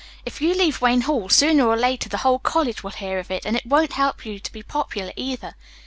[0.25, 3.45] If you leave Wayne Hall, sooner or later the whole college will hear of it
[3.45, 5.53] and it won't help you to be popular, either.